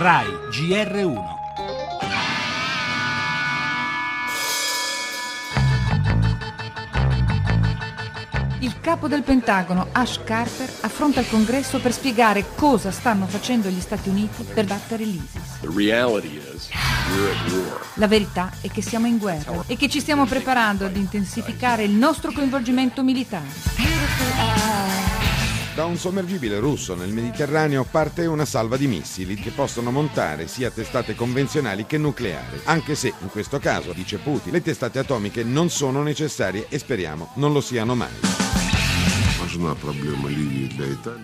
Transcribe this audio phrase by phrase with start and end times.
[0.00, 1.24] RAI GR1
[8.60, 13.80] Il capo del Pentagono, Ash Carter, affronta il congresso per spiegare cosa stanno facendo gli
[13.80, 15.62] Stati Uniti per battere l'ISIS.
[17.94, 21.90] La verità è che siamo in guerra e che ci stiamo preparando ad intensificare il
[21.90, 23.46] nostro coinvolgimento militare.
[25.88, 31.14] Un sommergibile russo nel Mediterraneo parte una salva di missili che possono montare sia testate
[31.14, 36.02] convenzionali che nucleari, anche se in questo caso, dice Putin, le testate atomiche non sono
[36.02, 38.47] necessarie e speriamo non lo siano mai.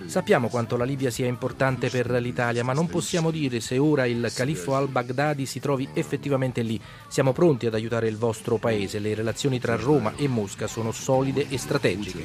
[0.06, 4.30] Sappiamo quanto la Libia sia importante per l'Italia, ma non possiamo dire se ora il
[4.34, 6.80] califfo al-Baghdadi si trovi effettivamente lì.
[7.08, 8.98] Siamo pronti ad aiutare il vostro paese.
[8.98, 12.22] Le relazioni tra Roma e Mosca sono solide e strategiche.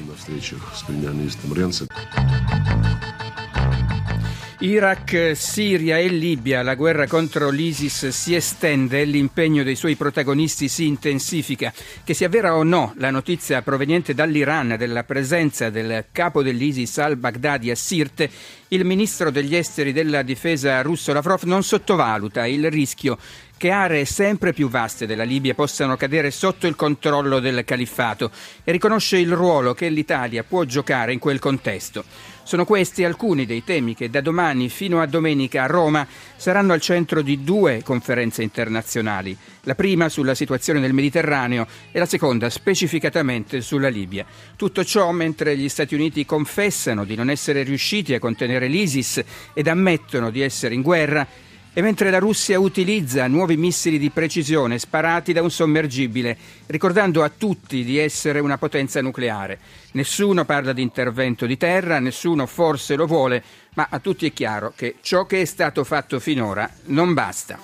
[4.62, 10.68] Iraq, Siria e Libia, la guerra contro l'ISIS si estende e l'impegno dei suoi protagonisti
[10.68, 11.72] si intensifica.
[12.04, 17.70] Che sia vera o no la notizia proveniente dall'Iran della presenza del capo dell'ISIS al-Baghdadi
[17.70, 18.30] a Sirte,
[18.68, 23.16] il ministro degli esteri della difesa russo Lavrov non sottovaluta il rischio
[23.60, 28.30] che aree sempre più vaste della Libia possano cadere sotto il controllo del califfato
[28.64, 32.02] e riconosce il ruolo che l'Italia può giocare in quel contesto.
[32.42, 36.80] Sono questi alcuni dei temi che da domani fino a domenica a Roma saranno al
[36.80, 43.60] centro di due conferenze internazionali, la prima sulla situazione del Mediterraneo e la seconda specificatamente
[43.60, 44.24] sulla Libia.
[44.56, 49.22] Tutto ciò mentre gli Stati Uniti confessano di non essere riusciti a contenere l'ISIS
[49.52, 51.48] ed ammettono di essere in guerra
[51.80, 57.30] e mentre la Russia utilizza nuovi missili di precisione sparati da un sommergibile, ricordando a
[57.34, 59.58] tutti di essere una potenza nucleare.
[59.92, 63.42] Nessuno parla di intervento di terra, nessuno forse lo vuole,
[63.76, 67.58] ma a tutti è chiaro che ciò che è stato fatto finora non basta.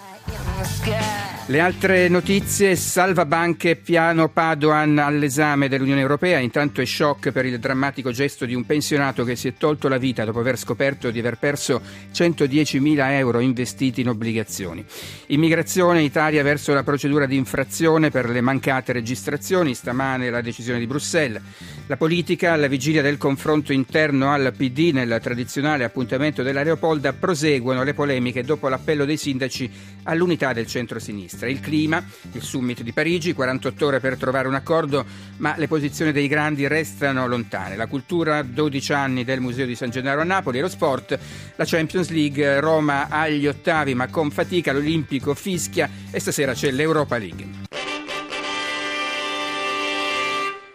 [1.48, 7.60] Le altre notizie, salva banche, piano Padoan all'esame dell'Unione Europea, intanto è shock per il
[7.60, 11.20] drammatico gesto di un pensionato che si è tolto la vita dopo aver scoperto di
[11.20, 11.80] aver perso
[12.12, 14.84] 110.000 euro investiti in obbligazioni.
[15.28, 20.88] Immigrazione, Italia verso la procedura di infrazione per le mancate registrazioni, stamane la decisione di
[20.88, 21.40] Bruxelles.
[21.88, 27.84] La politica, alla vigilia del confronto interno al PD nel tradizionale appuntamento della Leopolda, proseguono
[27.84, 29.70] le polemiche dopo l'appello dei sindaci
[30.02, 31.46] all'unità del centro-sinistra.
[31.46, 35.04] Il clima, il summit di Parigi, 48 ore per trovare un accordo,
[35.36, 37.76] ma le posizioni dei grandi restano lontane.
[37.76, 41.16] La cultura, 12 anni del Museo di San Gennaro a Napoli lo sport,
[41.54, 47.16] la Champions League, Roma agli ottavi ma con fatica, l'Olimpico fischia e stasera c'è l'Europa
[47.16, 47.65] League.